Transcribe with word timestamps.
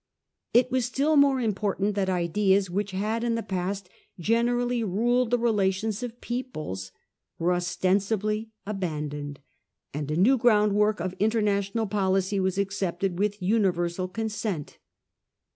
It 0.51 0.71
was 0.71 0.85
still 0.85 1.15
more 1.15 1.39
important 1.39 1.93
that 1.93 2.09
ideas 2.09 2.71
which 2.71 2.89
had 2.89 3.23
in 3.23 3.35
the 3.35 3.43
past 3.43 3.87
generally 4.17 4.83
ruled 4.83 5.29
the 5.29 5.37
relations 5.37 6.01
of 6.01 6.19
peoples 6.21 6.91
were 7.37 7.53
ostentatiously 7.53 8.49
abandoned, 8.65 9.41
and 9.93 10.09
a 10.09 10.17
new 10.17 10.39
groundwork 10.39 10.99
of 10.99 11.13
inter 11.19 11.41
national 11.41 11.85
policy 11.85 12.39
was 12.39 12.57
accepted 12.57 13.19
with 13.19 13.43
universal 13.43 14.07
consent. 14.07 14.79